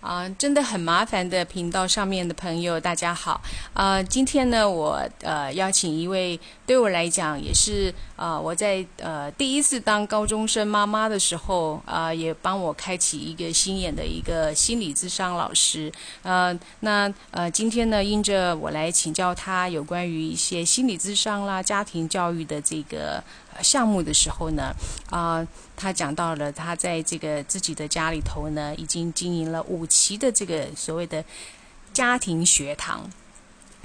[0.00, 3.40] 啊，真的很麻烦的频道上面的朋友，大家好。
[3.74, 6.38] 啊，今天呢，我呃邀请一位
[6.70, 15.90] 对我来讲也是啊，我在呃第一次当高中生妈妈的时候啊，也帮我开启一个心眼的一个心理智商老师。
[16.22, 23.20] 呃，那呃今天呢，因着我来请教他有关于一些心理智商啦、家庭教育的这个
[23.60, 24.72] 项目的时候呢，
[25.10, 25.44] 啊。
[25.74, 31.24] 他讲到了，他在这个自己的家里头呢，已经经营了五期的这个所谓的
[31.92, 33.10] 家庭学堂。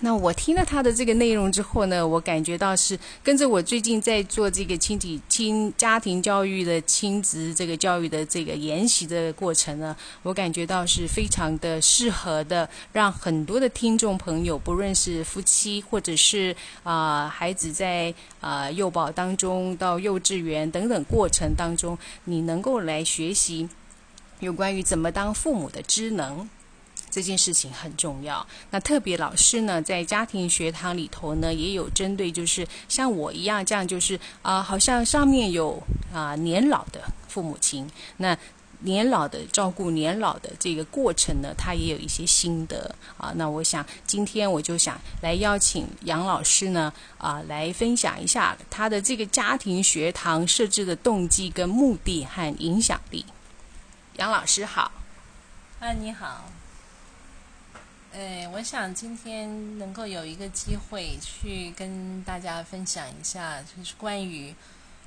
[0.01, 23.69] 那我听了他的这个内容之后呢，我感觉到是跟着我最近在做这个亲体亲家庭教育的亲子这个教育的这个研习的过程呢，我感觉到是非常的适合的，让很多的听众朋友，不论是夫妻或者是啊孩子在啊幼保当中到幼稚园等等过程当中，你能够来学习
[24.41, 26.47] 有关于怎么当父母的知能。
[27.15, 28.45] 这件事情很重要。
[28.71, 35.81] 那特别老师呢，在家庭学堂里头呢，也有针对，就是像我一样这样，就是啊，好像上面有
[36.13, 36.99] 啊年老的
[37.29, 38.37] 父母亲，那
[38.79, 43.31] 年老的照顾年老的这个过程呢，他也有一些心得啊。
[43.37, 53.25] 那我想今天我就想来邀请杨老师呢啊，来分享一下他的这个家庭学堂设置的动机跟目的和影响力。
[54.17, 54.91] 杨老师好。
[55.79, 56.43] 啊，你好。
[58.17, 64.55] 哎，我想今天能够有一个机会去跟大家分享一下，就是关于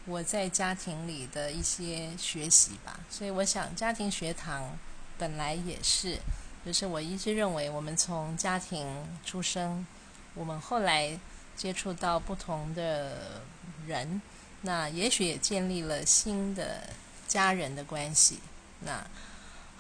[0.05, 3.01] 我在家庭里的一些学习吧。
[3.09, 4.77] 所以我想，家庭学堂
[5.17, 6.19] 本来也是，
[6.67, 8.87] 就是我一直认为，我们从家庭
[9.25, 9.87] 出生，
[10.35, 11.19] 我们后来
[11.57, 13.41] 接触到不同的
[13.87, 14.21] 人，
[14.61, 16.91] 那也许也建立了新的
[17.27, 18.41] 家人的关系。
[18.81, 19.03] 那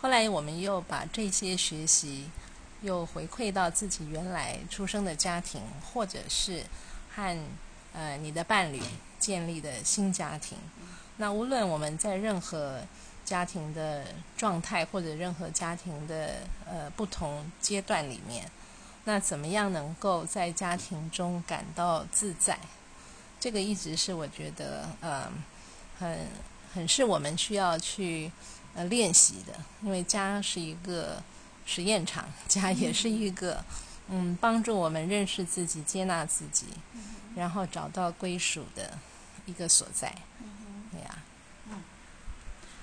[0.01, 2.31] 后来我们又把这些学习。
[2.81, 6.62] 又回馈到自己原来出生的家庭，或者是
[7.12, 7.37] 和
[7.93, 8.81] 呃你的伴侣
[9.19, 10.56] 建立的新家庭。
[11.16, 12.81] 那无论我们在任何
[13.25, 14.05] 家庭的
[14.37, 16.37] 状态，或者任何家庭的
[16.71, 18.49] 呃不同阶段里面，
[19.05, 22.56] 那怎么样能够在家庭中感到自在？
[23.41, 25.28] 这个一直是我觉得呃
[25.99, 26.27] 很
[26.72, 28.31] 很是我们需要去
[28.77, 29.53] 呃练习的，
[29.83, 31.21] 因为家是一个。
[31.71, 33.62] 实验场家也是一个，
[34.09, 36.65] 嗯，帮助我们认识自己、接纳自己，
[37.37, 38.97] 然后找到归属的
[39.45, 40.11] 一个所在。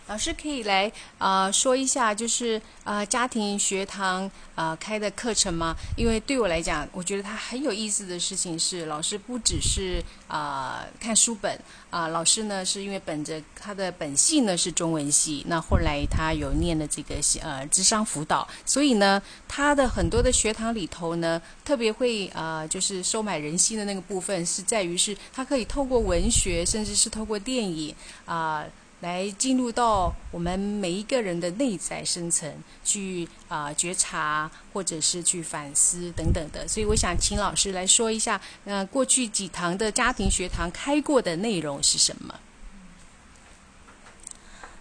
[0.07, 5.75] 老师可以来啊说一下，就是啊家庭学堂啊开的课程吗？
[5.97, 27.95] 因为对我来讲，我觉得它很有意思的事情是，老师不只是啊看书本啊，老师呢是因为本着他的本性呢是中文系，那后来他有念的这个呃智商辅导，所以呢他的很多的学堂里头呢，特别会啊就是收买人心的那个部分是在于是，他可以透过文学，甚至是透过电影
[28.25, 28.63] 啊。
[29.01, 32.51] 来进入到我们每一个人的内在深层
[32.83, 36.67] 去啊觉察，或者是去反思等等的。
[36.67, 42.39] 所以我想请老师来说一下，呃，过去几堂的家庭学堂开过的内容是什么？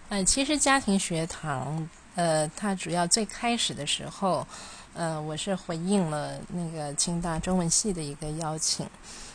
[0.09, 4.47] 嗯，其实家庭学堂，呃，它主要最开始的时候，
[4.93, 8.87] 呃，我是回应了那个清大中文系的一个邀请，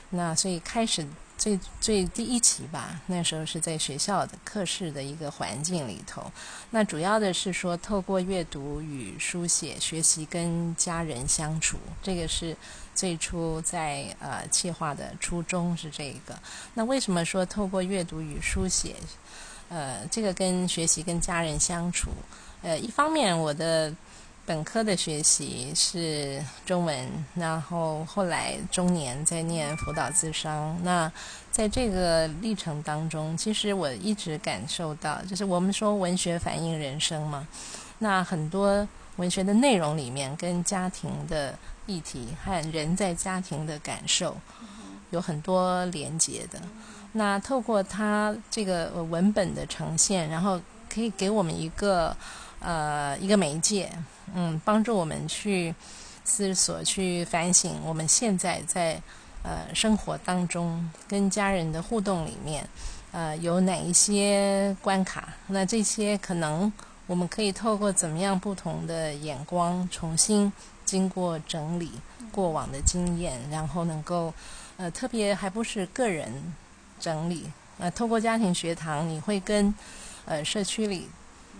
[0.08, 1.06] 那所以开始。
[1.40, 6.30] 最最第一期吧，那时候是在学校的课室的一个环境里头。
[6.70, 12.54] 那主要的是说，透过阅读与书写学习跟家人相处，这个是
[12.94, 16.38] 最初在呃企划的初衷是这个。
[16.74, 18.94] 那为什么说透过阅读与书写，
[19.70, 22.10] 呃，这个跟学习跟家人相处，
[22.60, 23.90] 呃，一方面我的。
[24.46, 30.76] 本科的学习是中文，然后后来中年在念辅导自商。
[30.82, 31.10] 那
[31.52, 37.46] 在这个历程当中，其实我一直感受到，就是我们说文学反映人生嘛。
[37.98, 38.86] 那很多
[39.16, 41.56] 文学的内容里面，跟家庭的
[41.86, 44.36] 议题和人在家庭的感受
[45.10, 46.59] 有很多连结的。
[47.12, 52.16] 那透过它这个文本的呈现，然后可以给我们一个
[52.60, 53.91] 呃一个媒介。
[54.33, 55.74] 嗯，帮助我们去
[56.24, 59.03] 思索、去反省，我们现在在
[59.42, 62.65] 呃生活当中跟家人的互动里面，
[63.10, 65.30] 呃有哪一些关卡？
[65.48, 66.72] 那这些可能
[67.09, 70.53] 我们可以透过怎么样不同的眼光，重新
[70.84, 71.91] 经过整理
[72.30, 74.33] 过往的经验，然后能够
[74.77, 76.33] 呃特别还不是个人
[77.01, 79.74] 整理，呃透过家庭学堂，你会跟
[80.24, 81.09] 呃社区里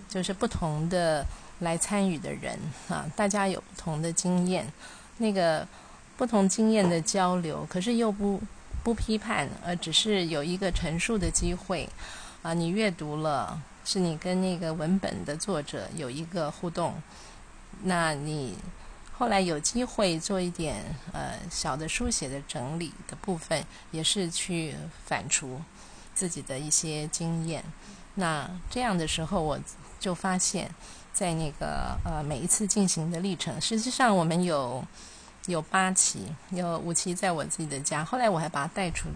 [0.09, 1.27] 就是不同的。
[1.61, 2.59] 来参与的人
[2.89, 4.67] 啊，大家有不同的经验，
[5.19, 5.69] 那个
[6.17, 8.41] 不同经验的交流，可是又不
[8.83, 11.87] 不批判，而只是有一个陈述的机会
[12.41, 12.55] 啊。
[12.55, 16.95] 你阅读了，是你跟那个文本的作者有一个互动，
[17.83, 18.57] 那你
[19.13, 20.83] 后来有机会做一点
[21.13, 24.75] 呃小的书写的整理的部分，也是去
[25.05, 25.59] 反刍
[26.15, 27.63] 自己的一些经验。
[28.15, 29.59] 那这样的时候，我
[30.01, 30.69] 就发现。
[31.13, 34.83] 在那个呃每一次进行的历程，实际上我们有
[35.47, 39.09] 有八期，有五期在我自己的家，后来我还把它带出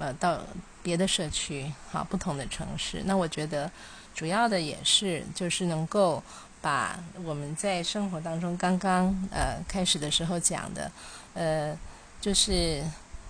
[0.00, 0.40] 呃到
[0.82, 3.02] 别的社区，好不同的城市。
[3.04, 3.70] 那我觉得
[4.14, 6.20] 主要的也是就是能够
[6.62, 10.90] 把我们在生活当中刚刚呃开始的时候讲的
[11.34, 11.76] 呃，
[12.22, 12.82] 就是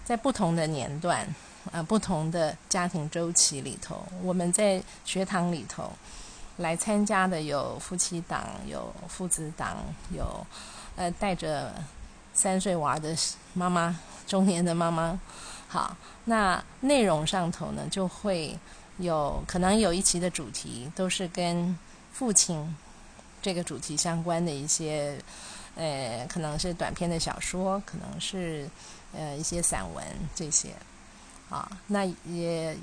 [0.04, 1.26] 在不同的年段
[1.72, 5.92] 啊不同的家庭周期里头，我们在学堂里头。
[6.58, 9.78] 来参加的有夫妻档，有父子档，
[10.10, 10.46] 有
[10.96, 11.74] 呃带着
[12.34, 13.16] 三岁娃的
[13.54, 15.18] 妈妈，中年的妈妈。
[15.66, 15.96] 好，
[16.26, 18.56] 那内容上头呢，就会
[18.98, 21.76] 有可能有一期的主题都是跟
[22.12, 22.76] 父亲
[23.40, 25.18] 这个主题相关的一些，
[25.74, 28.68] 呃，可能是短篇的小说，可能是
[29.16, 30.04] 呃一些散文
[30.34, 30.68] 这些。
[31.48, 32.76] 啊，那也。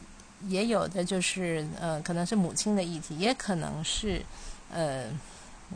[0.47, 4.24] 也有的就是呃，可能是母亲的议题，也可能是
[4.71, 5.06] 呃，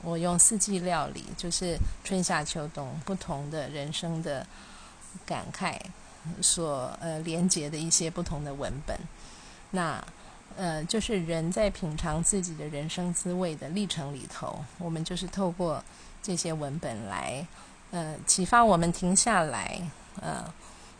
[0.01, 4.47] 我用四季料理，就是春夏秋冬不同的人生的
[5.25, 5.77] 感慨
[6.41, 8.97] 所呃连接的一些不同的文本。
[9.71, 10.01] 那
[10.55, 15.83] 呃，就是人在品尝自己的人生滋味的历程里头，我们就是透过
[16.21, 17.45] 这些文本来
[17.91, 19.81] 呃启发我们停下来
[20.21, 20.45] 呃，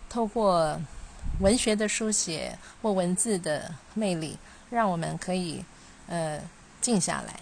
[0.09, 0.77] 透过。
[1.39, 4.37] 文学的书写或文字的魅力，
[4.69, 5.63] 让我们可以
[6.07, 6.39] 呃
[6.79, 7.39] 静下来，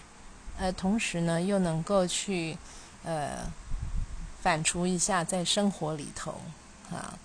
[0.58, 2.58] 呃，同时呢又能够去
[3.04, 3.52] 呃
[4.42, 6.40] 反刍一下在生活里头
[6.90, 7.18] 啊。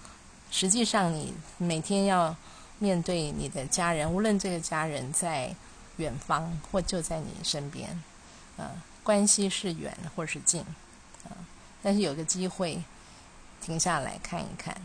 [0.50, 2.34] 实际上，你每天要
[2.78, 5.54] 面对你的家人，无论这个家人在
[5.96, 8.02] 远方或就在你身边，
[8.56, 8.70] 啊，
[9.02, 10.60] 关系是远或是近，
[11.24, 11.34] 啊，
[11.82, 12.82] 但是有个机会
[13.60, 14.76] 停下来看一看。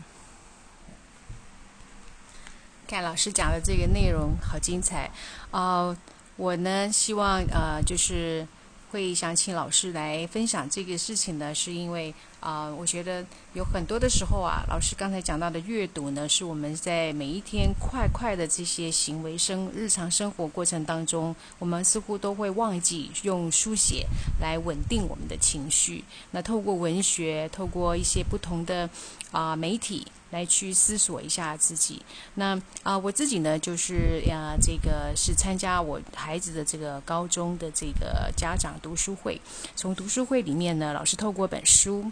[2.86, 5.10] 看老师讲的这个内容好精彩
[5.50, 5.96] 啊！
[6.36, 8.46] 我呢希望呃就是
[8.90, 13.24] 会想请老师来分享这个事情呢，是因为啊，我觉得
[13.54, 24.04] 有很多的时候啊，老师刚才讲到的阅读呢，是我们在每一天快快的这些行为生日常生活过程当中，我们似乎都会忘记用书写
[24.40, 26.02] 来稳定我们的情绪。
[26.32, 28.90] 那透过文学，透过一些不同的
[29.30, 30.04] 啊媒体。
[30.32, 32.00] 来去思索一下自己。
[32.36, 39.38] 那啊，我自己呢，就是呀，这个是参加我孩子的这个高中的这个家长读书会。
[39.76, 42.10] 从读书会里面呢，老师透过本书，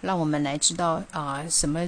[0.00, 1.86] 让我们来知道啊，什么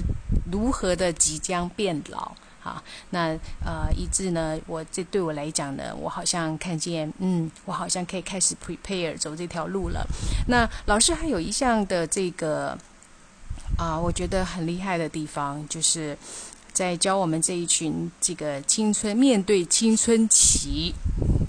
[0.51, 2.31] 如何的即将变老
[2.63, 2.83] 啊。
[3.09, 10.05] 那呃，以致呢，我这对我来讲呢，我好像看见，嗯，我好像可以开始 prepare 走这条路了。
[10.47, 12.77] 那老师还有一项的这个。
[13.77, 16.17] 啊，我觉得很厉害的地方，就是
[16.73, 20.93] 在教我们这一群这个青春面对青春期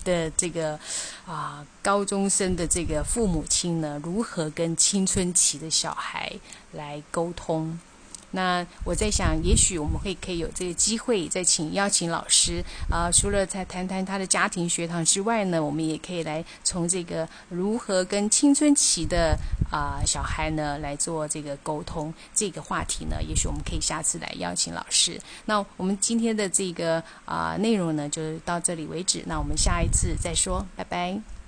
[0.04, 0.78] 的这个
[1.26, 6.32] 啊高中生的这个父母亲呢，如何跟青春期的小孩
[6.72, 7.78] 来沟通。
[8.32, 19.36] 那我在想，也许我们会可以有这个机会，再请邀请老师啊，除了在谈谈他的家庭学堂之外呢，我们也可以来从这个如何跟青春期的
[19.70, 25.20] 啊小孩呢来做这个沟通这个话题呢，也许我们可以下次来邀请老师。
[25.46, 29.22] 那我们今天的这个啊内容呢，就到这里为止。
[29.26, 31.39] 那我们下一次再说，拜拜。